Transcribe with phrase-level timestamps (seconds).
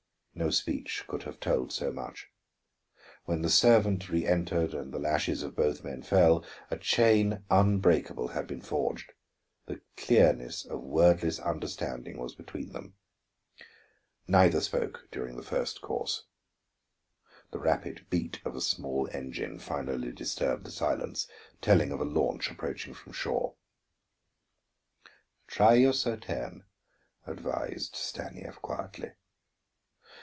[0.33, 2.29] No speech could have told so much.
[3.25, 8.47] When the servant reëntered and the lashes of both men fell, a chain unbreakable had
[8.47, 9.11] been forged,
[9.67, 12.95] the clearness of wordless understanding was between them.
[14.25, 16.23] Neither spoke during the first course.
[17.51, 21.27] The rapid beat of a small engine finally disturbed the silence,
[21.59, 23.55] telling of a launch approaching from shore.
[25.45, 26.63] "Try your Sauterne,"
[27.27, 29.11] advised Stanief quietly.